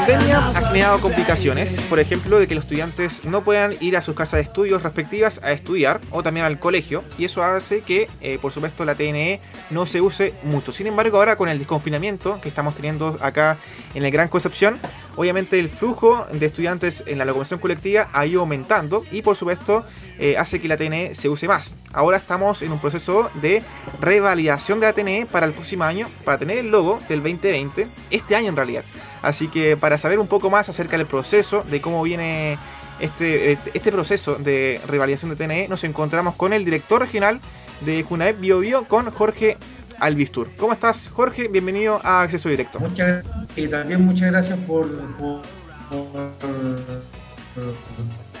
pandemia 0.00 0.38
ha 0.38 0.68
generado 0.68 1.00
complicaciones, 1.00 1.78
por 1.82 2.00
ejemplo, 2.00 2.38
de 2.38 2.46
que 2.46 2.54
los 2.54 2.64
estudiantes 2.64 3.24
no 3.24 3.42
puedan 3.42 3.74
ir 3.80 3.96
a 3.96 4.00
sus 4.00 4.14
casas 4.14 4.38
de 4.38 4.42
estudios 4.42 4.82
respectivas 4.82 5.40
a 5.42 5.52
estudiar 5.52 6.00
o 6.10 6.22
también 6.22 6.46
al 6.46 6.58
colegio, 6.58 7.04
y 7.18 7.26
eso 7.26 7.42
hace 7.42 7.82
que, 7.82 8.08
eh, 8.22 8.38
por 8.40 8.50
supuesto, 8.50 8.84
la 8.86 8.94
TNE 8.94 9.40
no 9.68 9.84
se 9.84 10.00
use 10.00 10.32
mucho. 10.42 10.72
Sin 10.72 10.86
embargo, 10.86 11.18
ahora 11.18 11.36
con 11.36 11.50
el 11.50 11.58
desconfinamiento 11.58 12.40
que 12.40 12.48
estamos 12.48 12.74
teniendo 12.74 13.18
acá 13.20 13.58
en 13.94 14.04
el 14.04 14.10
Gran 14.10 14.28
Concepción, 14.28 14.78
obviamente 15.16 15.58
el 15.58 15.68
flujo 15.68 16.26
de 16.32 16.46
estudiantes 16.46 17.04
en 17.06 17.18
la 17.18 17.24
locomoción 17.24 17.60
colectiva 17.60 18.08
ha 18.12 18.26
ido 18.26 18.40
aumentando 18.40 19.04
y, 19.10 19.22
por 19.22 19.36
supuesto, 19.36 19.84
eh, 20.18 20.36
hace 20.36 20.60
que 20.60 20.68
la 20.68 20.76
TNE 20.76 21.14
se 21.14 21.28
use 21.28 21.48
más. 21.48 21.74
Ahora 21.92 22.16
estamos 22.16 22.62
en 22.62 22.72
un 22.72 22.78
proceso 22.78 23.30
de 23.40 23.62
revalidación 24.00 24.80
de 24.80 24.86
la 24.86 24.92
TNE 24.92 25.26
para 25.26 25.46
el 25.46 25.52
próximo 25.52 25.84
año, 25.84 26.08
para 26.24 26.38
tener 26.38 26.58
el 26.58 26.70
logo 26.70 27.00
del 27.08 27.22
2020, 27.22 27.88
este 28.10 28.36
año 28.36 28.48
en 28.48 28.56
realidad. 28.56 28.84
Así 29.22 29.48
que 29.48 29.76
para 29.76 29.98
saber 29.98 30.18
un 30.18 30.26
poco 30.26 30.50
más 30.50 30.68
acerca 30.68 30.96
del 30.96 31.06
proceso, 31.06 31.64
de 31.70 31.80
cómo 31.80 32.02
viene 32.02 32.58
este, 33.00 33.52
este, 33.52 33.70
este 33.74 33.92
proceso 33.92 34.36
de 34.36 34.80
revalidación 34.86 35.30
de 35.30 35.36
TNE, 35.36 35.68
nos 35.68 35.84
encontramos 35.84 36.34
con 36.36 36.52
el 36.52 36.64
director 36.64 37.00
regional 37.00 37.40
de 37.80 38.02
Junaep 38.02 38.38
Bio 38.40 38.60
Bio, 38.60 38.84
con 38.84 39.10
Jorge 39.10 39.56
Albistur. 40.00 40.48
¿Cómo 40.56 40.72
estás, 40.72 41.08
Jorge? 41.08 41.48
Bienvenido 41.48 42.00
a 42.02 42.22
Acceso 42.22 42.48
Directo. 42.48 42.80
Muchas, 42.80 43.24
y 43.56 43.68
también 43.68 44.04
muchas 44.04 44.30
gracias 44.30 44.58
por, 44.60 44.88
por... 45.16 45.42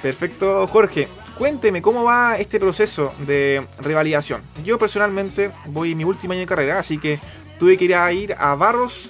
Perfecto, 0.02 0.66
Jorge 0.66 1.08
cuénteme 1.40 1.80
cómo 1.80 2.04
va 2.04 2.36
este 2.36 2.60
proceso 2.60 3.14
de 3.26 3.66
revalidación. 3.78 4.42
Yo 4.62 4.78
personalmente 4.78 5.50
voy 5.68 5.92
en 5.92 5.96
mi 5.96 6.04
último 6.04 6.34
año 6.34 6.40
de 6.40 6.46
carrera, 6.46 6.78
así 6.78 6.98
que 6.98 7.18
tuve 7.58 7.78
que 7.78 7.86
ir 7.86 7.94
a, 7.94 8.12
ir 8.12 8.34
a 8.38 8.54
Barros 8.56 9.08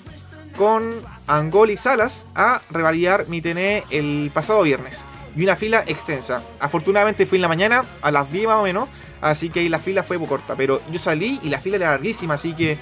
con 0.56 0.94
Angol 1.26 1.72
y 1.72 1.76
Salas 1.76 2.26
a 2.36 2.60
revalidar 2.70 3.26
mi 3.26 3.42
TNE 3.42 3.82
el 3.90 4.30
pasado 4.32 4.62
viernes. 4.62 5.02
Y 5.36 5.44
una 5.44 5.56
fila 5.56 5.84
extensa. 5.86 6.42
Afortunadamente 6.58 7.26
fui 7.26 7.36
en 7.36 7.42
la 7.42 7.48
mañana, 7.48 7.84
a 8.02 8.10
las 8.10 8.32
10 8.32 8.46
más 8.46 8.56
o 8.56 8.62
menos, 8.64 8.88
así 9.20 9.48
que 9.48 9.60
ahí 9.60 9.68
la 9.68 9.78
fila 9.78 10.02
fue 10.02 10.18
corta. 10.26 10.54
Pero 10.56 10.80
yo 10.90 10.98
salí 10.98 11.40
y 11.42 11.48
la 11.48 11.60
fila 11.60 11.76
era 11.76 11.90
larguísima, 11.90 12.34
así 12.34 12.52
que 12.52 12.78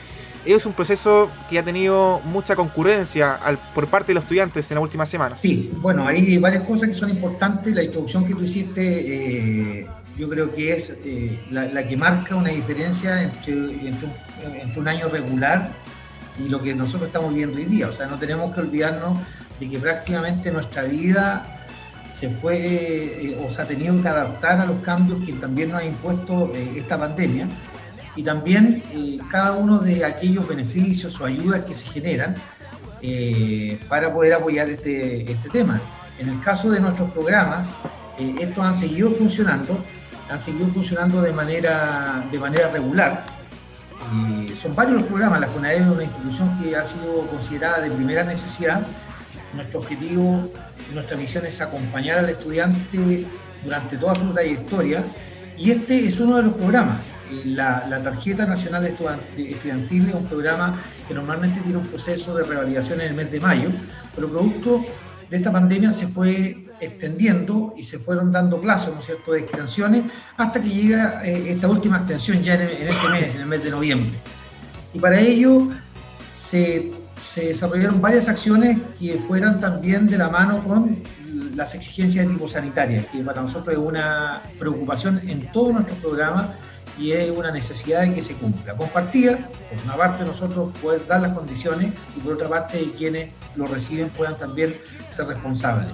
es 0.57 0.67
un 0.67 0.73
proceso 0.73 1.31
que 1.51 1.59
ha 1.59 1.63
tenido 1.63 2.21
mucha 2.25 2.57
concurrencia 2.57 3.39
por 3.75 3.89
parte 3.89 4.09
de 4.09 4.15
los 4.15 4.25
estudiantes 4.25 4.71
en 4.71 4.77
las 4.77 4.83
últimas 4.83 5.09
semanas. 5.09 5.41
Sí, 5.41 5.71
bueno, 5.77 6.07
hay 6.07 6.39
varias 6.39 6.65
cosas 6.65 6.89
que 6.89 6.95
son 6.95 7.11
importantes. 7.11 7.75
La 7.75 7.83
introducción 7.83 8.25
que 8.25 8.35
tú 8.35 8.43
hiciste, 8.43 9.81
eh, 9.81 9.87
yo 10.17 10.29
creo 10.29 10.55
que 10.55 10.73
es 10.73 10.93
eh, 11.05 11.39
la, 11.51 11.87
que 11.87 11.97
marca 11.97 12.35
una 12.35 12.51
diferencia 12.51 13.23
entre, 13.23 13.53
entre, 13.87 14.09
un, 14.77 14.89
año 14.89 15.09
regular 15.09 15.71
y 16.43 16.49
lo 16.49 16.63
que 16.63 16.75
nosotros 16.75 17.09
estamos 17.09 17.35
viendo 17.35 17.57
hoy 17.59 17.65
día. 17.65 17.89
O 17.89 17.93
sea, 17.93 18.07
no 18.07 18.19
tenemos 18.19 18.55
que 18.55 18.61
olvidarnos 18.61 19.19
de 19.61 19.69
que 19.69 19.79
prácticamente 19.79 20.51
nuestra 20.51 20.85
vida 20.85 21.58
se 22.19 22.29
fue 22.29 22.57
eh, 22.57 23.39
o 23.45 23.51
se 23.51 23.63
ha 23.63 23.65
tenido 23.65 24.01
que 24.03 24.09
adaptar 24.09 24.61
a 24.61 24.67
los 24.67 24.81
cambios 24.83 25.25
que 25.25 25.33
también 25.35 25.71
nos 25.71 25.81
ha 25.81 25.85
impuesto 25.85 26.53
esta 26.75 26.99
pandemia 26.99 27.49
y 28.19 28.25
también 28.25 28.83
eh, 28.93 29.21
cada 29.31 29.53
uno 29.53 29.79
de 29.79 30.05
aquellos 30.05 30.49
beneficios 30.49 31.21
o 31.21 31.25
ayudas 31.25 31.65
que 31.65 31.73
se 31.73 31.87
generan 31.87 32.35
eh, 33.01 33.79
para 33.89 34.13
poder 34.13 34.33
apoyar 34.33 34.69
este, 34.69 35.31
este, 35.31 35.49
tema. 35.51 35.81
En 36.19 36.29
el 36.29 36.41
caso 36.41 36.69
de 36.69 36.81
nuestros 36.81 37.13
programas, 37.13 37.69
eh, 38.19 38.35
estos 38.41 38.65
han 38.65 38.75
seguido 38.75 39.13
funcionando, 39.13 39.79
han 40.29 40.41
seguido 40.41 40.67
funcionando 40.67 41.23
de 41.23 41.33
manera, 41.33 42.25
de 42.29 42.39
manera 42.41 42.69
regular. 42.71 43.25
son 44.57 44.75
varios 44.75 44.97
los 44.97 45.07
programas, 45.07 45.41
la 45.41 45.47
CONAEB 45.47 45.83
es 45.83 45.87
una 45.87 46.03
institución 46.03 46.59
que 46.61 46.75
ha 46.75 46.85
sido 46.85 47.25
considerada 47.31 47.83
de 47.83 47.91
primera 47.93 48.25
necesidad. 48.25 48.85
Nuestro 49.55 49.79
objetivo, 49.79 50.51
nuestra 50.95 51.17
misión 51.17 51.47
es 51.47 51.61
acompañar 51.61 52.21
al 52.21 52.31
estudiante 52.31 53.27
durante 53.65 53.97
toda 53.97 54.15
su 54.15 54.33
trayectoria 54.33 55.05
y 55.57 55.71
este 55.71 56.07
es 56.07 56.21
uno 56.21 56.37
de 56.37 56.45
los 56.45 56.55
programas 56.55 57.01
la, 57.45 58.03
Tarjeta 58.03 58.47
Nacional 58.47 58.87
Estudiantil 58.87 60.09
es 60.09 60.15
un 60.15 60.27
programa 60.27 60.81
que 61.07 61.15
normalmente 61.15 61.61
tiene 61.61 61.79
un 61.79 61.87
proceso 61.87 62.35
de 62.35 62.45
revalidación 62.45 63.01
en 63.01 63.09
el 63.09 63.15
mes 63.15 63.31
de 63.31 63.41
mayo, 63.41 63.71
pero 64.15 64.29
producto 64.29 64.83
de 65.31 65.37
esta 65.37 65.53
pandemia 65.53 65.93
se 65.93 66.07
fue 66.07 66.65
extendiendo 66.81 67.75
y 67.77 67.83
se 67.83 67.99
fueron 67.99 68.33
dando 68.33 68.61
plazos, 68.61 68.95
¿no 68.95 69.33
de 69.33 69.41
extensiones 69.41 70.05
hasta 70.37 70.61
que 70.61 70.69
llega 70.69 71.27
eh, 71.27 71.51
esta 71.51 71.69
última 71.69 71.99
extensión 71.99 72.43
ya 72.43 72.55
en, 72.55 72.89
este 72.89 73.09
mes, 73.09 73.35
en 73.35 73.41
el 73.41 73.47
mes 73.47 73.65
de 73.65 73.71
noviembre. 73.71 74.19
Y 74.95 74.99
para 74.99 75.21
ello 75.21 75.69
se, 76.35 76.91
se 77.25 77.47
desarrollaron 77.47 78.01
varias 78.01 78.29
acciones 78.29 78.79
que 78.99 79.15
fueran 79.15 79.61
también 79.61 80.07
de 80.07 80.19
la 80.19 80.29
mano 80.29 80.63
con 80.63 80.97
las 81.55 81.75
exigencias 81.75 82.27
de 82.27 82.33
tipo 82.33 82.49
sanitaria, 82.49 83.05
que 83.11 83.19
para 83.19 83.43
nosotros 83.43 83.75
es 83.75 83.79
una 83.79 84.41
preocupación 84.59 85.21
en 85.29 85.51
todos 85.53 85.73
nuestros 85.73 85.99
programas 85.99 86.47
y 86.99 87.13
es 87.13 87.31
una 87.31 87.51
necesidad 87.51 88.03
de 88.03 88.15
que 88.15 88.23
se 88.23 88.35
cumpla. 88.35 88.77
Compartida, 88.77 89.39
por 89.39 89.85
una 89.85 89.97
parte 89.97 90.25
nosotros 90.25 90.71
poder 90.81 91.07
dar 91.07 91.21
las 91.21 91.33
condiciones 91.33 91.93
y 92.17 92.21
por 92.21 92.35
otra 92.35 92.49
parte 92.49 92.93
quienes 92.97 93.31
lo 93.57 93.67
reciben 93.67 94.11
puedan 94.11 94.37
también 94.37 94.75
ser 95.09 95.27
responsables. 95.27 95.89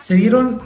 Se 0.00 0.14
dieron, 0.14 0.60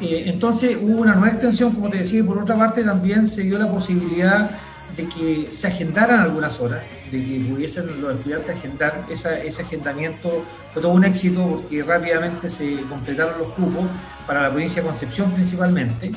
eh, 0.00 0.24
entonces 0.26 0.76
hubo 0.80 1.00
una 1.00 1.14
nueva 1.14 1.28
extensión, 1.28 1.72
como 1.72 1.88
te 1.90 1.98
decía, 1.98 2.20
y 2.20 2.22
por 2.22 2.38
otra 2.38 2.56
parte 2.56 2.82
también 2.82 3.26
se 3.26 3.42
dio 3.42 3.58
la 3.58 3.70
posibilidad 3.70 4.50
de 4.96 5.08
que 5.08 5.48
se 5.52 5.66
agendaran 5.68 6.20
algunas 6.20 6.58
horas, 6.60 6.82
de 7.10 7.24
que 7.24 7.44
pudiesen 7.48 8.00
los 8.00 8.16
estudiantes 8.16 8.56
agendar, 8.56 9.06
ese 9.10 9.62
agendamiento 9.62 10.44
fue 10.70 10.82
todo 10.82 10.92
un 10.92 11.04
éxito 11.04 11.60
porque 11.62 11.82
rápidamente 11.82 12.50
se 12.50 12.80
completaron 12.82 13.38
los 13.38 13.48
cupos 13.52 13.86
para 14.26 14.42
la 14.42 14.50
provincia 14.50 14.82
de 14.82 14.88
Concepción 14.88 15.30
principalmente, 15.32 16.12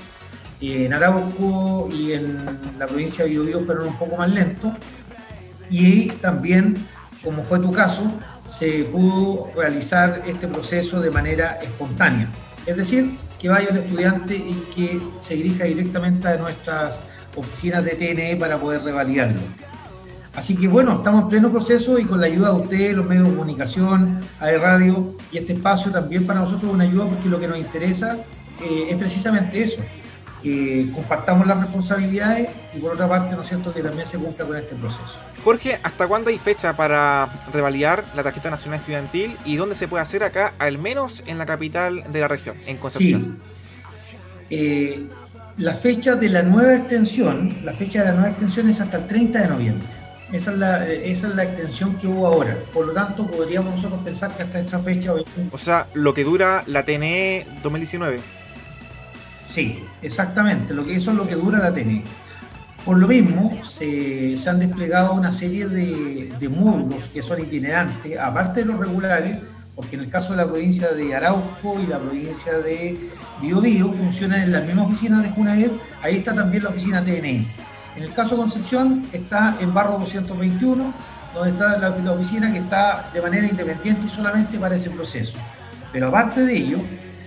en 0.62 0.94
Arauco 0.94 1.90
y 1.92 2.14
en 2.14 2.38
la 2.78 2.86
provincia 2.86 3.24
de 3.24 3.32
Biobío 3.32 3.62
fueron 3.62 3.88
un 3.88 3.98
poco 3.98 4.18
más 4.18 4.30
lentos. 4.30 4.72
Y 5.70 6.10
también, 6.10 6.76
como 7.24 7.44
fue 7.44 7.60
tu 7.60 7.72
caso, 7.72 8.04
se 8.46 8.84
pudo 8.86 9.52
realizar 9.56 10.22
este 10.28 10.48
proceso 10.48 11.02
de 11.02 11.10
manera 11.10 11.58
espontánea. 11.62 12.28
Es 12.66 12.78
decir, 12.78 13.18
que 13.40 13.50
vaya 13.50 13.70
el 13.70 13.78
estudiante 13.78 14.36
y 14.36 14.68
que 14.76 15.02
se 15.22 15.34
dirija 15.34 15.64
directamente 15.64 16.28
a 16.28 16.38
nuestras 16.38 17.00
oficinas 17.36 17.84
de 17.84 17.92
TNE 17.92 18.36
para 18.38 18.58
poder 18.60 18.84
revalidarlo. 18.84 19.40
Así 20.34 20.56
que 20.56 20.68
bueno, 20.68 20.96
estamos 20.96 21.24
en 21.24 21.30
pleno 21.30 21.52
proceso 21.52 22.00
y 22.00 22.06
con 22.06 22.22
la 22.22 22.28
ayuda 22.28 22.54
de 22.54 22.62
ustedes, 22.62 22.96
los 22.96 23.06
medios 23.06 23.26
de 23.26 23.32
comunicación, 23.32 24.22
AE 24.40 24.58
Radio 24.58 25.16
y 25.32 25.38
este 25.40 25.54
espacio 25.54 25.92
también 25.92 26.26
para 26.26 26.40
nosotros 26.40 26.70
es 26.70 26.74
una 26.74 26.84
ayuda 26.86 27.06
porque 27.06 27.28
lo 27.28 27.40
que 27.40 27.48
nos 27.48 27.58
interesa 27.58 28.18
eh, 28.62 28.88
es 28.90 28.96
precisamente 28.96 29.62
eso, 29.62 29.82
que 30.42 30.88
compartamos 30.96 31.46
las 31.46 31.60
responsabilidades 31.60 32.50
y 32.74 32.80
por 32.80 32.94
otra 32.94 33.10
parte, 33.10 33.36
¿no 33.36 33.42
es 33.42 33.50
cierto?, 33.50 33.74
que 33.74 33.84
también 33.84 34.08
se 34.08 34.18
cumpla 34.18 34.46
con 34.46 34.56
este 34.56 34.76
proceso. 34.76 35.20
Jorge, 35.44 35.80
¿hasta 35.84 36.08
cuándo 36.08 36.30
hay 36.30 36.38
fecha 36.38 36.74
para 36.74 37.28
revalidar 37.52 38.06
la 38.16 38.24
tarjeta 38.24 38.50
nacional 38.50 38.80
estudiantil 38.80 39.36
y 39.44 39.58
dónde 39.58 39.76
se 39.76 39.90
puede 39.90 40.02
hacer 40.02 40.24
acá, 40.24 40.54
al 40.60 40.78
menos 40.78 41.24
en 41.26 41.38
la 41.38 41.46
capital 41.46 42.04
de 42.12 42.20
la 42.22 42.30
región, 42.30 42.56
en 42.68 42.78
Concepción? 42.78 43.40
Sí. 44.48 44.56
Eh, 44.56 45.08
la 45.58 45.74
fecha 45.74 46.16
de 46.16 46.30
la 46.30 46.44
nueva 46.44 46.76
extensión, 46.76 47.58
la 47.64 47.74
fecha 47.74 48.00
de 48.00 48.06
la 48.06 48.14
nueva 48.14 48.30
extensión 48.30 48.70
es 48.70 48.82
hasta 48.82 48.98
el 48.98 49.08
30 49.08 49.42
de 49.42 49.48
noviembre. 49.48 49.88
Esa 50.32 50.52
es, 50.52 50.58
la, 50.58 50.88
esa 50.88 51.28
es 51.28 51.36
la 51.36 51.44
extensión 51.44 51.96
que 51.96 52.08
hubo 52.08 52.26
ahora. 52.26 52.58
Por 52.74 52.88
lo 52.88 52.94
tanto, 52.94 53.28
podríamos 53.28 53.76
nosotros 53.76 54.00
pensar 54.02 54.32
que 54.32 54.44
hasta 54.44 54.60
esta 54.60 54.80
fecha... 54.80 55.14
O 55.52 55.58
sea, 55.58 55.88
lo 55.94 56.14
que 56.14 56.24
dura 56.24 56.64
la 56.68 56.84
TNE 56.84 57.46
2019. 57.62 58.20
Sí, 59.50 59.84
exactamente, 60.02 60.74
lo 60.74 60.86
que 60.86 60.96
eso 60.96 61.12
es 61.12 61.18
lo 61.18 61.28
que 61.28 61.36
dura 61.36 61.60
la 61.60 61.74
TNE. 61.74 62.04
Por 62.86 62.98
lo 62.98 63.08
mismo, 63.08 63.60
se, 63.64 64.38
han 64.48 64.60
desplegado 64.60 65.14
una 65.14 65.32
serie 65.32 65.68
de, 65.68 66.50
módulos 66.50 67.10
que 67.10 67.22
son 67.22 67.42
itinerantes, 67.42 68.18
aparte 68.18 68.62
de 68.62 68.68
los 68.68 68.80
regulares, 68.80 69.38
porque 69.82 69.96
en 69.96 70.04
el 70.04 70.10
caso 70.12 70.34
de 70.34 70.38
la 70.38 70.46
provincia 70.46 70.90
de 70.90 71.16
Arauco 71.16 71.80
y 71.82 71.88
la 71.88 71.98
provincia 71.98 72.54
de 72.60 73.00
Biobío 73.42 73.92
funcionan 73.92 74.44
en 74.44 74.52
la 74.52 74.60
misma 74.60 74.84
oficina 74.84 75.24
de 75.24 75.30
Junaed, 75.32 75.72
ahí 76.04 76.18
está 76.18 76.36
también 76.36 76.64
la 76.64 76.70
oficina 76.70 77.04
TNE. 77.04 77.44
En 77.96 78.04
el 78.04 78.14
caso 78.14 78.36
de 78.36 78.42
Concepción 78.42 79.08
está 79.12 79.58
en 79.60 79.74
Barro 79.74 79.98
221, 79.98 80.94
donde 81.34 81.50
está 81.50 81.80
la, 81.80 82.12
oficina 82.12 82.54
que 82.54 82.60
está 82.60 83.10
de 83.12 83.22
manera 83.24 83.48
independiente 83.48 84.06
y 84.06 84.10
solamente 84.10 84.60
para 84.60 84.76
ese 84.76 84.92
proceso. 84.92 85.40
Pero 85.92 86.10
aparte 86.10 86.46
de 86.46 86.56
ello, 86.56 86.78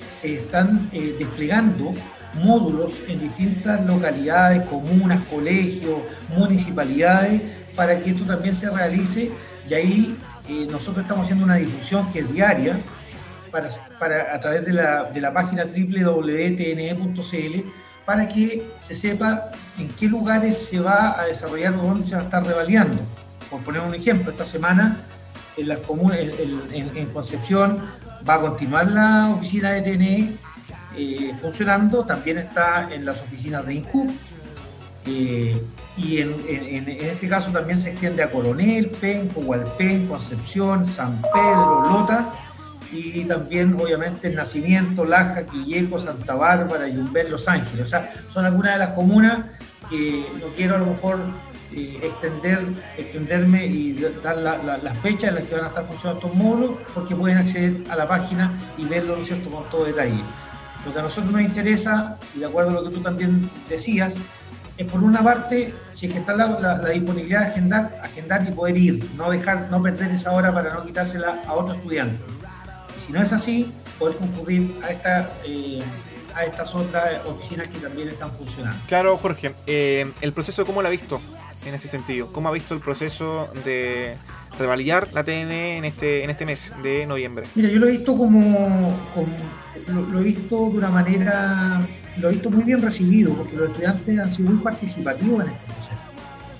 se 0.08 0.36
están 0.36 0.88
eh, 0.92 1.16
desplegando 1.18 1.92
módulos 2.40 3.00
en 3.08 3.20
distintas 3.20 3.84
localidades, 3.84 4.62
comunas, 4.68 5.24
colegios, 5.24 5.98
municipalidades, 6.28 7.42
para 7.74 7.98
que 7.98 8.10
esto 8.10 8.24
también 8.24 8.54
se 8.54 8.70
realice. 8.70 9.32
Y 9.68 9.74
ahí 9.74 10.16
eh, 10.48 10.66
nosotros 10.70 10.98
estamos 10.98 11.24
haciendo 11.24 11.44
una 11.44 11.56
difusión 11.56 12.12
que 12.12 12.20
es 12.20 12.32
diaria 12.32 12.78
para, 13.50 13.68
a 14.34 14.40
través 14.40 14.64
de 14.64 14.72
la, 14.72 15.32
página 15.32 15.64
www.tne.cl 15.64 17.14
para 18.04 18.28
que 18.28 18.70
se 18.78 18.94
sepa 18.94 19.50
en 19.78 19.88
qué 19.88 20.06
lugares 20.06 20.58
se 20.58 20.80
va 20.80 21.18
a 21.18 21.24
desarrollar 21.24 21.74
o 21.74 21.82
dónde 21.82 22.06
se 22.06 22.14
va 22.14 22.22
a 22.22 22.24
estar 22.24 22.46
revalidando. 22.46 23.00
Por 23.50 23.62
poner 23.62 23.80
un 23.82 23.94
ejemplo, 23.94 24.30
esta 24.30 24.44
semana 24.44 24.98
en, 25.56 25.68
las 25.68 25.78
en 26.72 27.06
Concepción 27.06 27.78
va 28.28 28.34
a 28.34 28.40
continuar 28.40 28.90
la 28.90 29.30
oficina 29.30 29.70
de 29.70 29.82
TNE 29.82 30.36
eh, 30.96 31.34
funcionando, 31.40 32.04
también 32.04 32.38
está 32.38 32.88
en 32.92 33.04
las 33.04 33.20
oficinas 33.22 33.66
de 33.66 33.74
INCUF. 33.74 34.33
Eh, 35.06 35.62
y 35.96 36.18
en, 36.18 36.88
este 36.88 37.28
caso 37.28 37.50
también 37.50 37.78
se 37.78 37.90
extiende 37.90 38.22
a 38.22 38.30
Coronel, 38.30 38.88
Penco, 38.88 39.40
Hualpén, 39.40 40.06
Concepción, 40.06 40.86
San 40.86 41.20
Pedro, 41.22 41.82
Lota 41.84 42.32
y 42.90 43.24
también 43.24 43.76
obviamente 43.80 44.30
Nacimiento, 44.30 45.04
Laja, 45.04 45.44
Quilleco, 45.46 45.98
Santa 45.98 46.34
Bárbara, 46.34 46.88
Yumbel, 46.88 47.30
Los 47.30 47.48
Ángeles. 47.48 47.84
O 47.84 47.88
sea, 47.88 48.12
son 48.28 48.44
algunas 48.44 48.72
de 48.72 48.78
las 48.78 48.92
comunas 48.92 49.44
que 49.90 50.24
no 50.40 50.46
quiero 50.56 50.76
a 50.76 50.78
lo 50.78 50.86
mejor 50.86 51.18
eh, 51.72 51.98
extender, 52.02 52.60
extenderme 52.96 53.66
y 53.66 53.94
dar 54.22 54.36
las 54.38 54.98
fechas 54.98 55.30
en 55.30 55.34
las 55.34 55.44
que 55.44 55.56
van 55.56 55.64
a 55.64 55.68
estar 55.68 55.84
funcionando 55.84 56.20
estos 56.20 56.36
módulos, 56.36 56.70
porque 56.94 57.16
pueden 57.16 57.38
acceder 57.38 57.82
a 57.90 57.96
la 57.96 58.06
página 58.06 58.52
y 58.78 58.84
verlo, 58.84 59.16
¿no 59.16 59.24
cierto?, 59.24 59.50
con 59.50 59.68
todo 59.70 59.84
detalle. 59.84 60.22
Lo 60.86 60.92
que 60.92 60.98
a 60.98 61.02
nosotros 61.02 61.32
nos 61.32 61.40
interesa, 61.40 62.18
y 62.36 62.40
de 62.40 62.46
acuerdo 62.46 62.70
a 62.70 62.74
lo 62.74 62.84
que 62.84 62.94
tú 62.94 63.00
también 63.00 63.50
decías, 63.68 64.14
es 64.76 64.86
por 64.86 65.02
una 65.02 65.22
parte, 65.22 65.72
si 65.92 66.06
es 66.06 66.12
que 66.12 66.18
está 66.18 66.34
la, 66.34 66.78
disponibilidad 66.90 67.40
de 67.40 67.46
agendar, 67.46 68.00
agendar 68.02 68.46
y 68.46 68.52
poder 68.52 68.76
ir, 68.76 69.10
no 69.16 69.30
dejar, 69.30 69.70
no 69.70 69.82
perder 69.82 70.10
esa 70.10 70.32
hora 70.32 70.52
para 70.52 70.74
no 70.74 70.84
quitársela 70.84 71.42
a 71.46 71.52
otro 71.52 71.74
estudiante. 71.74 72.18
si 72.96 73.12
no 73.12 73.22
es 73.22 73.32
así, 73.32 73.72
poder 73.98 74.16
concurrir 74.16 74.74
eh, 75.46 75.82
a 76.34 76.44
estas 76.44 76.74
otras 76.74 77.24
oficinas 77.26 77.68
que 77.68 77.78
también 77.78 78.08
están 78.08 78.32
funcionando. 78.32 78.76
Claro, 78.88 79.16
Jorge. 79.16 79.54
Eh, 79.66 80.10
¿El 80.20 80.32
proceso 80.32 80.66
cómo 80.66 80.82
lo 80.82 80.88
ha 80.88 80.90
visto 80.90 81.20
en 81.64 81.74
ese 81.74 81.86
sentido? 81.86 82.32
¿Cómo 82.32 82.48
ha 82.48 82.52
visto 82.52 82.74
el 82.74 82.80
proceso 82.80 83.50
de 83.64 84.16
revalidar 84.58 85.08
la 85.12 85.24
TN 85.24 85.50
en 85.50 85.84
este, 85.84 86.24
en 86.24 86.30
este 86.30 86.46
mes 86.46 86.72
de 86.82 87.06
noviembre? 87.06 87.46
Mira, 87.54 87.68
yo 87.68 87.78
lo 87.78 87.86
he 87.86 87.92
visto 87.92 88.16
como, 88.16 88.96
lo, 90.12 90.20
he 90.20 90.22
visto 90.22 90.56
de 90.70 90.78
una 90.78 90.90
manera, 90.90 91.80
lo 92.18 92.28
he 92.28 92.32
visto 92.32 92.50
muy 92.50 92.64
bien 92.64 92.82
recibido, 92.82 93.34
porque 93.34 93.56
los 93.56 93.70
estudiantes 93.70 94.18
han 94.18 94.30
sido 94.30 94.50
muy 94.50 94.62
participativos 94.62 95.44
en 95.44 95.52
este 95.52 95.66
proceso. 95.66 96.00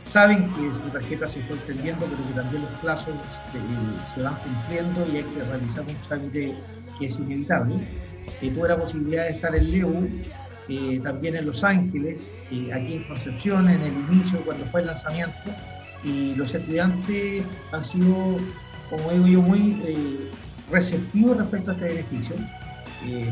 Saben 0.04 0.48
que 0.52 0.60
su 0.60 0.90
tarjeta 0.92 1.28
se 1.28 1.40
está 1.40 1.54
extendiendo, 1.54 2.06
pero 2.06 2.28
que 2.28 2.34
también 2.34 2.62
los 2.62 2.70
plazos 2.80 3.14
este, 3.28 3.58
se 4.04 4.22
van 4.22 4.36
cumpliendo 4.36 5.06
y 5.12 5.16
hay 5.16 5.24
que 5.24 5.40
realizar 5.40 5.82
un 5.82 6.08
trámite 6.08 6.54
que 6.98 7.06
es 7.06 7.18
inevitable 7.18 7.74
tuve 8.50 8.68
la 8.68 8.76
posibilidad 8.76 9.24
de 9.24 9.30
estar 9.30 9.54
en 9.54 9.70
Leu, 9.70 10.08
eh, 10.68 11.00
también 11.02 11.36
en 11.36 11.46
Los 11.46 11.64
Ángeles, 11.64 12.30
eh, 12.50 12.72
aquí 12.72 12.94
en 12.94 13.04
Concepción, 13.04 13.68
en 13.68 13.80
el 13.82 13.92
inicio, 14.10 14.40
cuando 14.40 14.64
fue 14.66 14.80
el 14.80 14.88
lanzamiento, 14.88 15.50
y 16.04 16.34
los 16.34 16.54
estudiantes 16.54 17.44
han 17.72 17.84
sido, 17.84 18.38
como 18.90 19.10
digo 19.12 19.26
yo, 19.26 19.42
muy 19.42 19.80
eh, 19.84 20.30
receptivos 20.70 21.38
respecto 21.38 21.70
a 21.70 21.74
este 21.74 21.86
beneficio, 21.86 22.36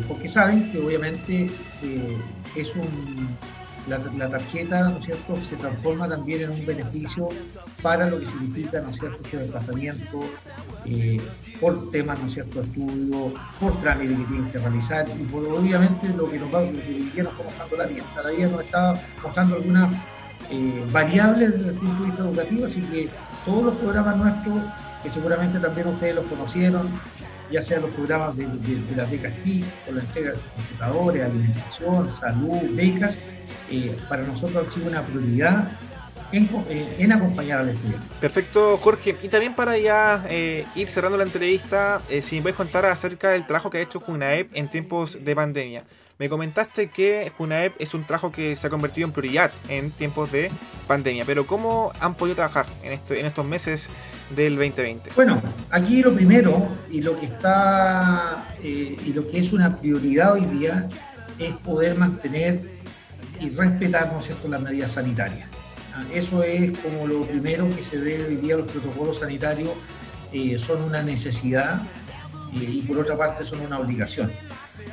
porque 0.06 0.28
saben 0.28 0.70
que 0.70 0.78
obviamente 0.78 1.50
es 2.54 2.74
un 2.74 3.28
la, 3.88 4.28
tarjeta, 4.28 4.88
¿no 4.88 4.98
es 4.98 5.04
cierto?, 5.04 5.36
se 5.40 5.56
transforma 5.56 6.08
también 6.08 6.42
en 6.42 6.50
un 6.50 6.64
beneficio 6.64 7.28
para 7.82 8.08
lo 8.08 8.20
que 8.20 8.26
significa, 8.26 8.80
¿no 8.80 8.90
es 8.90 8.98
cierto?, 8.98 9.28
su 9.28 9.38
desplazamiento 9.38 10.20
eh, 10.86 11.20
por 11.60 11.90
temas, 11.90 12.20
¿no 12.20 12.28
es 12.28 12.34
cierto?, 12.34 12.60
estudio, 12.60 13.32
por 13.58 13.80
trámites 13.80 14.16
que 14.18 14.24
tienen 14.24 14.50
que 14.50 14.58
realizar 14.58 15.06
y 15.08 15.34
obviamente 15.34 16.08
lo 16.16 16.30
que 16.30 16.38
nos 16.38 16.54
va, 16.54 16.60
lo 16.60 16.70
que 16.70 17.22
nos 17.22 17.32
está 17.32 17.44
mostrando 17.44 17.76
la 17.76 17.86
vida. 17.86 18.04
La 18.22 18.30
vida 18.30 18.48
nos 18.48 18.64
está 18.64 18.92
mostrando 19.22 19.56
algunas 19.56 19.94
eh, 20.50 20.86
variables 20.90 21.52
desde 21.52 21.70
el 21.70 21.74
punto 21.76 22.00
de 22.00 22.06
vista 22.06 22.22
educativo, 22.22 22.66
así 22.66 22.82
que 22.82 23.08
todos 23.44 23.64
los 23.64 23.74
programas 23.76 24.16
nuestros, 24.16 24.58
que 25.02 25.10
seguramente 25.10 25.58
también 25.58 25.88
ustedes 25.88 26.14
los 26.14 26.26
conocieron, 26.26 26.88
ya 27.50 27.62
sea 27.62 27.80
los 27.80 27.90
programas 27.90 28.36
de, 28.36 28.46
las 28.96 29.10
becas 29.10 29.32
TIC, 29.44 29.64
o 29.88 29.92
la 29.92 30.00
entrega 30.00 30.32
de 30.32 30.38
computadores, 30.56 31.24
alimentación, 31.24 32.10
salud, 32.10 32.60
becas, 32.74 33.20
eh, 33.70 33.96
para 34.08 34.22
nosotros 34.22 34.68
ha 34.68 34.70
sido 34.70 34.88
una 34.88 35.02
prioridad 35.02 35.68
eh, 36.32 36.96
en, 36.98 37.12
acompañar 37.12 37.60
al 37.60 37.70
estudiante. 37.70 38.06
Perfecto, 38.20 38.78
Jorge. 38.78 39.16
Y 39.22 39.28
también 39.28 39.54
para 39.54 39.76
ya 39.78 40.24
eh, 40.28 40.64
ir 40.74 40.88
cerrando 40.88 41.18
la 41.18 41.24
entrevista, 41.24 42.00
si 42.20 42.36
me 42.36 42.42
puedes 42.42 42.56
contar 42.56 42.86
acerca 42.86 43.30
del 43.30 43.46
trabajo 43.46 43.70
que 43.70 43.78
ha 43.78 43.80
hecho 43.82 44.00
Junaep 44.00 44.50
en 44.54 44.68
tiempos 44.68 45.24
de 45.24 45.34
pandemia. 45.34 45.84
Me 46.18 46.28
comentaste 46.28 46.88
que 46.88 47.32
Junaep 47.36 47.74
es 47.78 47.94
un 47.94 48.04
trabajo 48.04 48.30
que 48.30 48.54
se 48.54 48.66
ha 48.66 48.70
convertido 48.70 49.08
en 49.08 49.12
prioridad 49.12 49.50
en 49.68 49.90
tiempos 49.90 50.30
de 50.30 50.50
pandemia, 50.86 51.24
pero 51.24 51.46
¿cómo 51.46 51.92
han 52.00 52.14
podido 52.14 52.36
trabajar 52.36 52.66
en, 52.84 52.92
este, 52.92 53.18
en 53.18 53.26
estos 53.26 53.44
meses 53.44 53.88
del 54.34 54.56
2020? 54.56 55.10
Bueno, 55.16 55.42
aquí 55.70 56.02
lo 56.02 56.14
primero 56.14 56.68
y 56.90 57.00
lo 57.00 57.18
que 57.18 57.26
está 57.26 58.44
y 58.62 59.12
lo 59.12 59.26
que 59.26 59.38
es 59.38 59.52
una 59.52 59.76
prioridad 59.78 60.34
hoy 60.34 60.44
día 60.44 60.88
es 61.38 61.52
poder 61.54 61.96
mantener 61.96 62.60
y 63.40 63.50
respetar, 63.50 64.12
¿no 64.12 64.20
cierto?, 64.20 64.48
las 64.48 64.60
medidas 64.60 64.92
sanitarias. 64.92 65.48
Ah, 65.94 66.04
eso 66.12 66.42
es 66.42 66.76
como 66.78 67.06
lo 67.06 67.24
primero 67.24 67.68
que 67.74 67.82
se 67.82 68.00
debe 68.00 68.26
hoy 68.26 68.36
día, 68.36 68.56
los 68.56 68.70
protocolos 68.70 69.18
sanitarios 69.18 69.70
eh, 70.32 70.58
son 70.58 70.82
una 70.82 71.02
necesidad 71.02 71.82
eh, 72.54 72.64
y 72.64 72.80
por 72.82 72.98
otra 72.98 73.16
parte 73.16 73.44
son 73.44 73.60
una 73.60 73.78
obligación. 73.78 74.30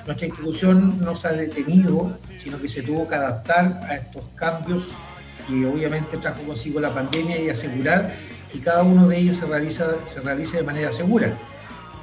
Nuestra 0.06 0.28
institución 0.28 1.00
no 1.00 1.16
se 1.16 1.28
ha 1.28 1.34
detenido, 1.34 2.18
sino 2.42 2.60
que 2.60 2.68
se 2.68 2.82
tuvo 2.82 3.08
que 3.08 3.16
adaptar 3.16 3.82
a 3.84 3.96
estos 3.96 4.24
cambios 4.36 4.88
que 5.48 5.66
obviamente 5.66 6.18
trajo 6.18 6.42
consigo 6.44 6.80
la 6.80 6.94
pandemia 6.94 7.40
y 7.40 7.50
asegurar 7.50 8.14
que 8.52 8.60
cada 8.60 8.84
uno 8.84 9.08
de 9.08 9.18
ellos 9.18 9.38
se 9.38 9.46
realiza, 9.46 9.88
se 10.06 10.22
realice 10.22 10.58
de 10.58 10.64
manera 10.64 10.92
segura. 10.92 11.34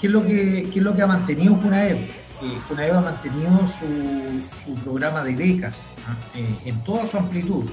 ¿Qué 0.01 0.07
es 0.07 0.13
lo 0.13 0.25
que, 0.25 0.69
qué 0.73 0.79
es 0.79 0.85
lo 0.85 0.95
que 0.95 1.03
ha 1.03 1.07
mantenido 1.07 1.61
CUNAEP? 1.61 2.27
eh, 2.43 2.91
ha 2.93 3.01
mantenido 3.01 3.67
su, 3.69 4.75
programa 4.85 5.25
de 5.25 5.35
becas 5.35 5.87
¿ah? 6.07 6.17
eh, 6.35 6.55
en 6.67 6.83
toda 6.85 7.07
su 7.07 7.17
amplitud. 7.17 7.65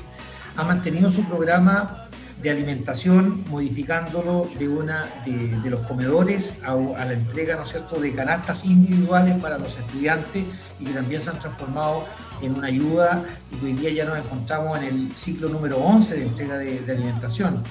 Ha 0.56 0.64
mantenido 0.64 1.12
su 1.12 1.24
programa 1.26 2.08
de 2.44 2.52
alimentación, 2.52 3.46
modificándolo 3.50 4.48
de, 4.60 4.68
una, 4.68 5.06
de, 5.26 5.70
los 5.70 5.80
comedores 5.82 6.56
a, 6.62 6.76
la 6.76 7.14
entrega 7.14 7.56
¿no 7.56 7.66
cierto? 7.66 8.00
de 8.02 8.12
canastas 8.12 8.66
individuales 8.66 9.42
para 9.42 9.58
los 9.58 9.78
estudiantes 9.78 10.44
y 10.78 10.84
que 10.84 10.92
también 10.92 11.22
se 11.22 11.30
han 11.30 11.40
transformado 11.40 12.06
en 12.42 12.54
una 12.54 12.68
ayuda 12.68 13.24
y 13.50 13.66
hoy 13.66 13.74
día 13.74 13.92
ya 13.92 14.06
nos 14.06 14.18
encontramos 14.18 14.78
en 14.78 14.84
el 14.84 15.16
ciclo 15.16 15.48
número 15.48 15.78
11 15.78 16.16
de 16.16 16.24
entrega 16.24 16.58
de, 16.58 16.92
alimentación. 16.92 17.64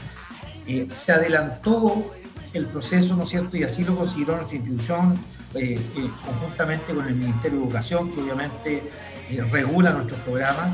Eh, 0.66 0.88
se 0.92 1.12
adelantó 1.12 2.10
el 2.54 2.64
proceso, 2.64 3.14
¿no 3.14 3.24
es 3.24 3.30
cierto? 3.30 3.58
Y 3.58 3.64
así 3.64 3.84
lo 3.84 3.94
consideró 3.94 4.36
nuestra 4.36 4.56
institución 4.56 5.18
eh, 5.54 5.78
eh, 5.96 6.10
conjuntamente 6.24 6.94
con 6.94 7.06
el 7.06 7.14
Ministerio 7.14 7.58
de 7.58 7.64
Educación, 7.64 8.10
que 8.10 8.22
obviamente 8.22 8.90
regula 9.50 9.92
nuestros 9.92 10.20
programas, 10.20 10.68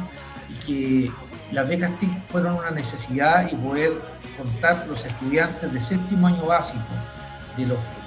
y 0.66 1.06
que 1.06 1.12
las 1.52 1.69
becas 1.69 1.99
TIC 1.99 2.23
fueron 2.23 2.55
una 2.55 2.71
necesidad 2.71 3.50
y 3.50 3.57
poder 3.57 3.93
contar 4.37 4.87
los 4.87 5.05
estudiantes 5.05 5.73
de 5.73 5.81
séptimo 5.81 6.26
año 6.26 6.47
básico 6.47 6.85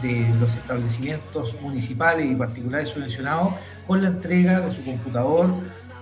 de 0.02 0.34
los, 0.40 0.54
establecimientos 0.54 1.60
municipales 1.62 2.30
y 2.32 2.36
particulares 2.36 2.90
subvencionados 2.90 3.54
con 3.86 4.02
la 4.02 4.08
entrega 4.08 4.62
de 4.62 4.72
su 4.72 4.82
computador 4.84 5.54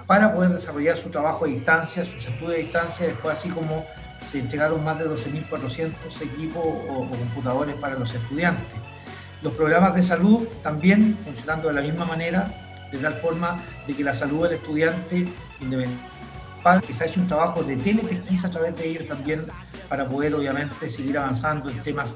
para 0.05 0.33
poder 0.33 0.51
desarrollar 0.51 0.97
su 0.97 1.09
trabajo 1.09 1.45
a 1.45 1.47
distancia, 1.47 2.05
sus 2.05 2.25
estudios 2.25 2.53
a 2.53 2.57
distancia, 2.57 3.15
fue 3.21 3.31
así 3.31 3.49
como 3.49 3.85
se 4.21 4.39
entregaron 4.39 4.83
más 4.83 4.99
de 4.99 5.05
12.400 5.05 5.91
equipos 6.21 6.63
o 6.63 7.09
computadores 7.09 7.75
para 7.75 7.97
los 7.97 8.13
estudiantes. 8.13 8.65
Los 9.41 9.53
programas 9.53 9.95
de 9.95 10.03
salud 10.03 10.47
también 10.61 11.17
funcionando 11.23 11.69
de 11.69 11.73
la 11.73 11.81
misma 11.81 12.05
manera, 12.05 12.51
de 12.91 12.97
tal 12.97 13.13
forma 13.15 13.63
de 13.87 13.95
que 13.95 14.03
la 14.03 14.13
salud 14.13 14.43
del 14.43 14.57
estudiante 14.57 15.27
que 16.85 16.93
se 16.93 17.03
ha 17.03 17.07
hecho 17.07 17.19
un 17.19 17.27
trabajo 17.27 17.63
de 17.63 17.75
telepesquisa 17.75 18.47
a 18.47 18.51
través 18.51 18.75
de 18.77 18.87
ellos 18.87 19.07
también 19.07 19.45
para 19.87 20.07
poder 20.07 20.35
obviamente 20.35 20.89
seguir 20.89 21.17
avanzando 21.17 21.69
en 21.69 21.81
temas 21.81 22.13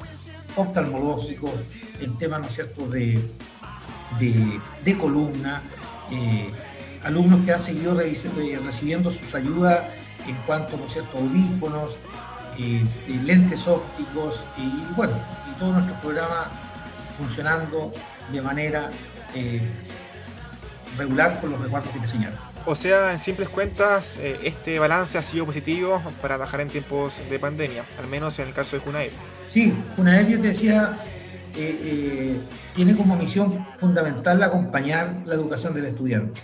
oftalmológicos, 0.55 1.51
en 1.99 2.15
temas, 2.17 2.41
¿no 2.41 2.49
cierto?, 2.49 2.87
de, 2.87 3.19
de, 4.19 4.97
columna, 4.97 5.61
eh, 6.11 6.51
alumnos 7.03 7.43
que 7.43 7.53
han 7.53 7.59
seguido 7.59 7.99
eh, 7.99 8.59
recibiendo 8.63 9.11
sus 9.11 9.33
ayudas 9.33 9.81
en 10.27 10.35
cuanto, 10.45 10.77
¿no 10.77 10.87
cierto?, 10.87 11.17
audífonos, 11.17 11.97
eh, 12.59 12.85
lentes 13.25 13.67
ópticos 13.67 14.43
y, 14.57 14.93
bueno, 14.95 15.13
y 15.51 15.59
todos 15.59 15.73
nuestros 15.73 15.99
programas 15.99 16.47
funcionando 17.17 17.91
de 18.31 18.41
manera 18.41 18.91
regular 20.97 21.41
con 21.41 21.51
los 21.51 21.59
recuerdos 21.59 21.91
que 21.91 21.99
te 21.99 22.07
señalo. 22.07 22.52
O 22.65 22.75
sea, 22.75 23.11
en 23.11 23.19
simples 23.19 23.49
cuentas, 23.49 24.17
eh, 24.17 24.39
este 24.43 24.79
balance 24.79 25.17
ha 25.17 25.21
sido 25.21 25.45
positivo 25.45 26.01
para 26.21 26.35
trabajar 26.35 26.61
en 26.61 26.69
tiempos 26.69 27.15
de 27.29 27.37
pandemia, 27.37 27.83
al 27.99 28.07
menos 28.07 28.39
en 28.39 28.47
el 28.47 28.53
caso 28.53 28.77
de 28.77 28.81
Junaep. 28.81 29.11
Sí, 29.47 29.73
Junaep, 29.97 30.29
yo 30.29 30.39
te 30.39 30.47
decía, 30.47 30.97
eh, 31.57 32.39
tiene 32.73 32.95
como 32.95 33.17
misión 33.17 33.65
fundamental 33.77 34.41
acompañar 34.41 35.13
la 35.25 35.35
educación 35.35 35.73
del 35.73 35.87
estudiante. 35.87 36.41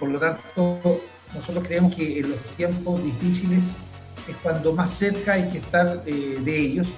Por 0.00 0.08
lo 0.08 0.18
tanto, 0.18 1.00
nosotros 1.32 1.64
creemos 1.64 1.94
que 1.94 2.18
en 2.18 2.30
los 2.30 2.40
tiempos 2.56 3.02
difíciles 3.04 3.60
es 4.28 4.36
cuando 4.42 4.72
más 4.72 4.90
cerca 4.90 5.34
hay 5.34 5.48
que 5.48 5.58
estar 5.58 6.02
de 6.02 6.58
ellos 6.58 6.88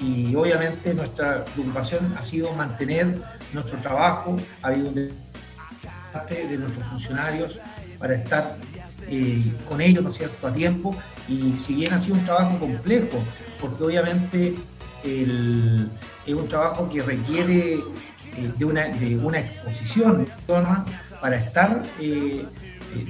y 0.00 0.32
obviamente 0.36 0.94
nuestra 0.94 1.44
preocupación 1.44 2.14
ha 2.16 2.22
sido 2.22 2.52
mantener 2.52 3.18
nuestro 3.52 3.78
trabajo, 3.80 4.36
ha 4.62 4.68
habido 4.68 4.90
un 4.90 5.10
de 6.28 6.58
nuestros 6.58 6.86
funcionarios 6.86 7.60
para 8.00 8.14
estar 8.14 8.56
eh, 9.08 9.52
con 9.68 9.80
ellos, 9.80 10.02
¿no 10.02 10.10
es 10.10 10.20
a 10.42 10.52
tiempo, 10.52 10.96
y 11.28 11.52
si 11.58 11.74
bien 11.74 11.92
ha 11.92 11.98
sido 11.98 12.16
un 12.16 12.24
trabajo 12.24 12.58
complejo, 12.58 13.18
porque 13.60 13.84
obviamente 13.84 14.56
es 15.04 16.34
un 16.34 16.48
trabajo 16.48 16.88
que 16.88 17.02
requiere 17.02 17.74
eh, 17.74 18.52
de, 18.56 18.64
una, 18.64 18.88
de 18.88 19.16
una 19.16 19.40
exposición 19.40 20.26
para 20.46 21.36
estar 21.36 21.82
eh, 22.00 22.44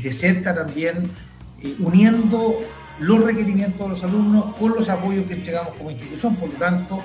de 0.03 0.13
cerca 0.13 0.55
también 0.55 1.11
uniendo 1.79 2.57
los 2.99 3.23
requerimientos 3.23 3.81
de 3.81 3.89
los 3.89 4.05
alumnos 4.05 4.57
con 4.57 4.75
los 4.75 4.89
apoyos 4.89 5.27
que 5.27 5.35
entregamos 5.35 5.75
como 5.77 5.91
institución. 5.91 6.35
Por 6.37 6.51
lo 6.51 6.55
tanto, 6.57 6.99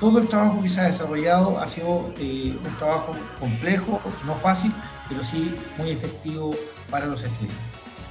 todo 0.00 0.18
el 0.18 0.28
trabajo 0.28 0.60
que 0.60 0.68
se 0.68 0.80
ha 0.80 0.84
desarrollado 0.84 1.58
ha 1.58 1.68
sido 1.68 1.88
un 1.88 2.76
trabajo 2.78 3.12
complejo, 3.38 4.00
no 4.26 4.34
fácil, 4.34 4.72
pero 5.08 5.24
sí 5.24 5.54
muy 5.78 5.90
efectivo 5.90 6.54
para 6.90 7.06
los 7.06 7.22
estudiantes. 7.22 7.56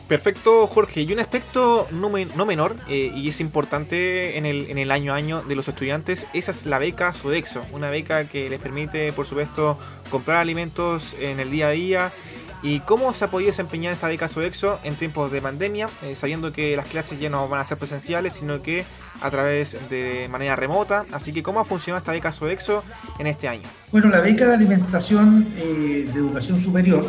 Perfecto, 0.07 0.67
Jorge. 0.67 1.01
Y 1.01 1.11
un 1.13 1.19
aspecto 1.19 1.87
no, 1.91 2.09
menor 2.45 2.75
eh, 2.87 3.11
y 3.15 3.27
es 3.27 3.41
importante 3.41 4.37
en 4.37 4.45
el, 4.45 4.69
en 4.69 4.77
el, 4.77 4.91
año 4.91 5.13
a 5.13 5.15
año 5.15 5.41
de 5.41 5.55
los 5.55 5.67
estudiantes, 5.67 6.27
esa 6.33 6.51
es 6.51 6.67
la 6.67 6.77
beca 6.77 7.13
Sodexo, 7.15 7.65
una 7.71 7.89
beca 7.89 8.25
que 8.25 8.47
les 8.47 8.61
permite, 8.61 9.11
por 9.13 9.25
supuesto, 9.25 9.79
comprar 10.11 10.37
alimentos 10.37 11.15
en 11.19 11.39
el 11.39 11.49
día 11.49 11.69
a 11.69 11.71
día 11.71 12.11
¿Y 12.65 12.79
cómo 12.79 13.13
se 13.13 13.25
ha 13.25 13.29
podido 13.29 13.49
desempeñar 13.49 13.93
esta 13.93 14.07
beca 14.07 14.27
Sodexo 14.27 14.79
en 14.83 14.95
tiempos 14.95 15.31
de 15.31 15.39
pandemia, 15.39 15.87
eh, 16.01 16.15
sabiendo 16.15 16.51
que 16.51 16.75
las 16.75 16.87
clases 16.87 17.19
ya 17.19 17.29
no 17.29 17.47
van 17.47 17.61
a 17.61 17.63
ser 17.63 17.77
presenciales, 17.77 18.33
sino 18.33 18.63
que 18.63 18.85
a 19.21 19.29
través 19.29 19.77
de 19.87 20.27
manera 20.31 20.55
remota? 20.55 21.05
Así 21.11 21.31
que, 21.31 21.43
¿cómo 21.43 21.59
ha 21.59 21.65
funcionado 21.65 21.99
esta 21.99 22.11
beca 22.11 22.31
Sodexo 22.31 22.83
en 23.19 23.27
este 23.27 23.47
año? 23.47 23.67
Bueno, 23.91 24.09
la 24.09 24.19
beca 24.19 24.47
de 24.47 24.55
alimentación 24.55 25.47
eh, 25.57 26.09
de 26.11 26.19
educación 26.19 26.59
superior, 26.59 27.05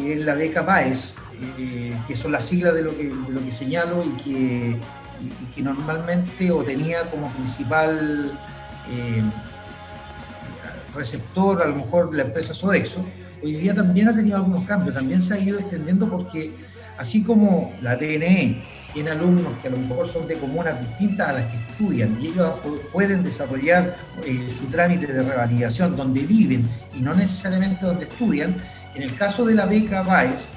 que 0.00 0.14
es 0.14 0.24
la 0.24 0.34
beca 0.34 0.64
PAES, 0.64 1.16
eh, 1.58 1.96
que 2.06 2.16
son 2.16 2.32
las 2.32 2.44
siglas 2.44 2.74
de 2.74 2.82
lo 2.82 2.96
que, 2.96 3.04
lo 3.04 3.44
que 3.44 3.52
señalo 3.52 4.04
y 4.04 4.22
que, 4.22 5.62
normalmente 5.62 6.50
o 6.50 6.62
tenía 6.62 7.02
como 7.10 7.30
principal 7.32 8.32
receptor 10.94 11.62
a 11.62 11.66
lo 11.66 11.76
mejor 11.76 12.14
la 12.14 12.22
empresa 12.22 12.54
Sodexo, 12.54 13.04
hoy 13.42 13.54
día 13.54 13.74
también 13.74 14.08
ha 14.08 14.14
tenido 14.14 14.36
algunos 14.36 14.64
cambios, 14.64 14.94
también 14.94 15.20
se 15.22 15.34
ha 15.34 15.38
ido 15.38 15.58
extendiendo 15.58 16.08
porque 16.08 16.50
así 16.98 17.22
como 17.22 17.72
la 17.82 17.96
TNE 17.96 18.62
tiene 18.92 19.10
alumnos 19.10 19.52
que 19.62 19.68
a 19.68 19.70
lo 19.70 19.78
mejor 19.78 20.06
son 20.06 20.26
de 20.26 20.34
comunas 20.34 20.80
distintas 20.80 21.28
a 21.28 21.32
las 21.32 21.50
que 21.50 21.56
estudian 21.56 22.20
y 22.20 22.28
ellos 22.28 22.54
pueden 22.92 23.22
desarrollar 23.22 23.96
eh, 24.26 24.48
su 24.50 24.66
trámite 24.66 25.06
de 25.06 25.22
revalidación 25.22 25.96
donde 25.96 26.22
viven 26.22 26.68
y 26.96 27.00
no 27.00 27.14
necesariamente 27.14 27.86
donde 27.86 28.04
estudian, 28.04 28.54
en 28.94 29.02
el 29.02 29.14
caso 29.16 29.44
de 29.44 29.54
la 29.54 29.66
beca 29.66 30.02
BAES 30.02 30.48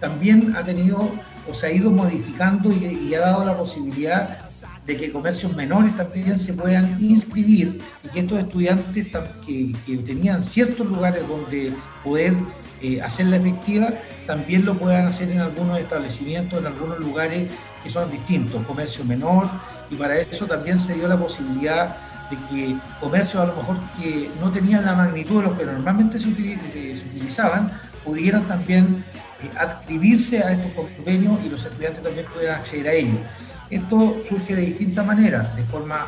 también 0.00 0.54
ha 0.56 0.62
tenido 0.62 1.10
o 1.48 1.54
se 1.54 1.66
ha 1.66 1.72
ido 1.72 1.90
modificando 1.90 2.72
y, 2.72 2.84
y 2.86 3.14
ha 3.14 3.20
dado 3.20 3.44
la 3.44 3.56
posibilidad 3.56 4.42
de 4.86 4.96
que 4.96 5.10
comercios 5.10 5.54
menores 5.54 5.96
también 5.96 6.38
se 6.38 6.54
puedan 6.54 6.98
inscribir 7.02 7.80
y 8.02 8.08
que 8.08 8.20
estos 8.20 8.40
estudiantes 8.40 9.08
que, 9.46 9.72
tenían 10.04 10.42
ciertos 10.42 10.86
lugares 10.86 11.26
donde 11.26 11.72
poder 12.02 12.34
eh, 12.80 13.00
hacerla 13.00 13.36
efectiva, 13.36 13.90
también 14.26 14.64
lo 14.64 14.74
puedan 14.74 15.06
hacer 15.06 15.30
en 15.30 15.40
algunos 15.40 15.78
establecimientos, 15.78 16.58
en 16.58 16.66
algunos 16.66 16.98
lugares 16.98 17.48
que 17.84 17.90
son 17.90 18.10
distintos, 18.10 18.64
comercio 18.66 19.04
menor, 19.04 19.48
y 19.88 19.94
para 19.94 20.18
eso 20.18 20.46
también 20.46 20.80
se 20.80 20.94
dio 20.94 21.06
la 21.06 21.16
posibilidad 21.16 21.96
de 22.32 22.38
que 22.48 22.76
comercios 23.00 23.42
a 23.42 23.46
lo 23.46 23.56
mejor 23.56 23.76
que 24.00 24.30
no 24.40 24.50
tenían 24.50 24.86
la 24.86 24.94
magnitud 24.94 25.42
de 25.42 25.48
los 25.48 25.58
que 25.58 25.64
normalmente 25.66 26.18
se, 26.18 26.28
utilizaban, 26.28 27.70
pudieran 28.04 28.44
también 28.44 29.04
eh, 29.42 29.50
adscribirse 29.58 30.42
a 30.42 30.52
estos 30.52 30.72
convenios 30.72 31.38
y 31.44 31.50
los 31.50 31.64
estudiantes 31.64 32.02
también 32.02 32.26
pudieran 32.32 32.58
acceder 32.58 32.88
a 32.88 32.92
ellos. 32.92 33.18
Esto 33.70 34.18
surge 34.26 34.54
de 34.54 34.62
distintas 34.62 35.06
maneras, 35.06 35.54
de 35.56 35.62
forma 35.64 36.06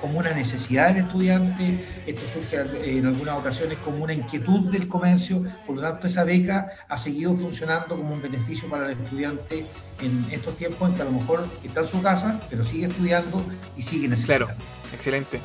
como 0.00 0.18
una 0.18 0.32
necesidad 0.32 0.88
del 0.88 1.04
estudiante, 1.04 1.82
esto 2.06 2.22
surge 2.28 2.98
en 2.98 3.06
algunas 3.06 3.38
ocasiones 3.38 3.78
como 3.78 4.04
una 4.04 4.12
inquietud 4.12 4.70
del 4.70 4.86
comercio, 4.86 5.42
por 5.66 5.76
lo 5.76 5.82
tanto 5.82 6.06
esa 6.06 6.24
beca 6.24 6.72
ha 6.86 6.98
seguido 6.98 7.34
funcionando 7.34 7.96
como 7.96 8.12
un 8.12 8.20
beneficio 8.20 8.68
para 8.68 8.90
el 8.90 8.98
estudiante 9.02 9.64
en 10.02 10.26
estos 10.30 10.58
tiempos 10.58 10.90
en 10.90 10.96
que 10.96 11.02
a 11.02 11.04
lo 11.06 11.12
mejor 11.12 11.46
está 11.64 11.80
en 11.80 11.86
su 11.86 12.02
casa, 12.02 12.38
pero 12.50 12.66
sigue 12.66 12.86
estudiando 12.86 13.42
y 13.78 13.82
sigue 13.82 14.08
necesitando. 14.08 14.52
Excelente. 14.94 15.40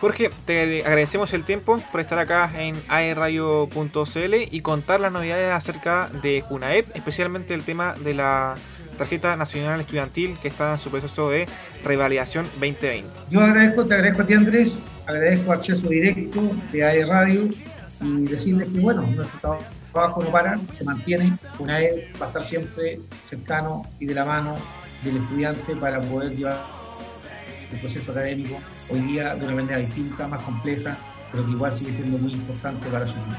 Jorge, 0.00 0.30
te 0.44 0.84
agradecemos 0.84 1.32
el 1.32 1.42
tiempo 1.42 1.80
por 1.90 2.00
estar 2.00 2.18
acá 2.18 2.50
en 2.58 2.76
aerradio.cl 2.88 4.34
y 4.50 4.60
contar 4.60 5.00
las 5.00 5.10
novedades 5.10 5.50
acerca 5.52 6.10
de 6.22 6.42
Junaep, 6.42 6.94
especialmente 6.94 7.54
el 7.54 7.62
tema 7.62 7.94
de 7.94 8.12
la 8.12 8.56
tarjeta 8.98 9.36
nacional 9.36 9.80
estudiantil 9.80 10.36
que 10.42 10.48
está 10.48 10.72
en 10.72 10.78
su 10.78 10.90
proceso 10.90 11.30
de 11.30 11.46
revalidación 11.82 12.44
2020. 12.60 13.04
Yo 13.30 13.40
agradezco, 13.40 13.86
te 13.86 13.94
agradezco 13.94 14.22
a 14.22 14.26
ti 14.26 14.34
Andrés, 14.34 14.82
agradezco 15.06 15.52
acceso 15.52 15.88
directo 15.88 16.50
de 16.72 16.84
AE 16.84 17.04
Radio 17.06 17.48
y 18.02 18.24
decirles 18.24 18.68
que 18.70 18.80
bueno, 18.80 19.02
nuestro 19.02 19.58
trabajo 19.92 20.22
no 20.22 20.30
para, 20.30 20.58
se 20.72 20.84
mantiene, 20.84 21.38
UNAE 21.58 22.12
va 22.20 22.26
a 22.26 22.28
estar 22.28 22.44
siempre 22.44 23.00
cercano 23.22 23.82
y 23.98 24.04
de 24.04 24.14
la 24.14 24.26
mano 24.26 24.56
del 25.02 25.16
estudiante 25.16 25.74
para 25.76 26.02
poder 26.02 26.36
llevar 26.36 26.75
el 27.72 27.78
proceso 27.78 28.12
académico 28.12 28.58
hoy 28.88 29.00
día 29.00 29.34
de 29.34 29.46
una 29.46 29.56
manera 29.56 29.78
distinta, 29.78 30.28
más 30.28 30.42
compleja, 30.42 30.96
pero 31.32 31.44
que 31.44 31.52
igual 31.52 31.72
sigue 31.72 31.92
siendo 31.92 32.18
muy 32.18 32.32
importante 32.32 32.86
para 32.88 33.06
su 33.06 33.14
futuro. 33.14 33.36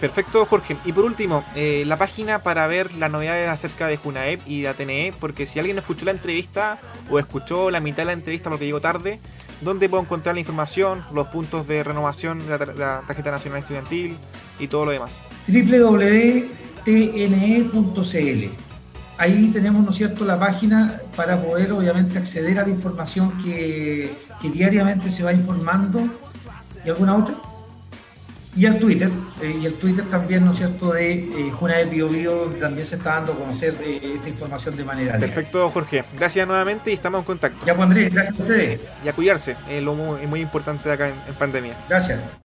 Perfecto, 0.00 0.44
Jorge. 0.44 0.76
Y 0.84 0.92
por 0.92 1.04
último, 1.04 1.44
eh, 1.54 1.84
la 1.86 1.96
página 1.96 2.40
para 2.40 2.66
ver 2.66 2.92
las 2.94 3.10
novedades 3.10 3.48
acerca 3.48 3.86
de 3.88 3.96
Junaep 3.96 4.40
y 4.46 4.60
de 4.62 4.68
ATNE, 4.68 5.14
porque 5.18 5.46
si 5.46 5.58
alguien 5.58 5.76
no 5.76 5.80
escuchó 5.80 6.04
la 6.04 6.10
entrevista 6.10 6.78
o 7.10 7.18
escuchó 7.18 7.70
la 7.70 7.80
mitad 7.80 7.98
de 7.98 8.06
la 8.06 8.12
entrevista 8.12 8.50
porque 8.50 8.66
llegó 8.66 8.82
tarde, 8.82 9.20
¿dónde 9.62 9.88
puedo 9.88 10.02
encontrar 10.02 10.34
la 10.34 10.40
información, 10.40 11.02
los 11.14 11.28
puntos 11.28 11.66
de 11.66 11.82
renovación 11.82 12.46
de 12.46 12.58
la, 12.74 13.02
tarjeta 13.06 13.30
nacional 13.30 13.60
estudiantil 13.60 14.18
y 14.58 14.68
todo 14.68 14.84
lo 14.84 14.90
demás? 14.90 15.18
www.tne.cl 15.48 16.46
Ahí 19.18 19.50
tenemos, 19.52 19.82
¿no 19.84 19.90
es 19.90 19.96
cierto?, 19.96 20.24
la 20.24 20.38
página 20.38 21.00
para 21.16 21.40
poder, 21.40 21.72
obviamente, 21.72 22.18
acceder 22.18 22.58
a 22.58 22.62
la 22.62 22.68
información 22.68 23.38
que, 23.42 24.14
que 24.40 24.50
diariamente 24.50 25.10
se 25.10 25.22
va 25.22 25.32
informando. 25.32 26.00
¿Y 26.84 26.88
alguna 26.88 27.16
otra? 27.16 27.34
Y 28.56 28.64
el 28.64 28.78
Twitter, 28.78 29.10
eh, 29.42 29.58
y 29.60 29.66
el 29.66 29.74
Twitter 29.74 30.04
también, 30.06 30.44
¿no 30.44 30.52
es 30.52 30.56
cierto?, 30.56 30.92
de 30.92 31.12
eh, 31.12 31.50
Juna 31.52 31.76
de 31.76 31.84
Bio, 31.84 32.08
Bio 32.08 32.46
también 32.58 32.86
se 32.86 32.96
está 32.96 33.16
dando 33.16 33.34
a 33.34 33.36
conocer 33.36 33.74
eh, 33.82 34.14
esta 34.14 34.28
información 34.30 34.74
de 34.74 34.84
manera 34.84 35.18
Perfecto, 35.18 35.68
Jorge. 35.68 36.04
Gracias 36.16 36.46
nuevamente 36.48 36.90
y 36.90 36.94
estamos 36.94 37.18
en 37.18 37.24
contacto. 37.26 37.66
Ya, 37.66 37.74
pues 37.74 37.86
Andrés, 37.86 38.14
gracias 38.14 38.40
a 38.40 38.42
ustedes. 38.42 38.80
Y 39.04 39.08
a 39.08 39.12
cuidarse, 39.12 39.56
es 39.68 39.82
lo 39.82 39.94
muy, 39.94 40.26
muy 40.26 40.40
importante 40.40 40.90
acá 40.90 41.08
en 41.08 41.34
pandemia. 41.34 41.74
Gracias. 41.86 42.18